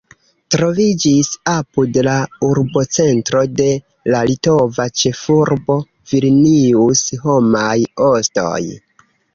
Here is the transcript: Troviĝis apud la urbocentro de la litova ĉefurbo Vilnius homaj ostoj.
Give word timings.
Troviĝis 0.53 1.27
apud 1.51 1.99
la 2.07 2.15
urbocentro 2.47 3.43
de 3.61 3.69
la 4.15 4.23
litova 4.31 4.89
ĉefurbo 5.03 5.79
Vilnius 6.15 7.07
homaj 7.29 7.79
ostoj. 8.11 8.61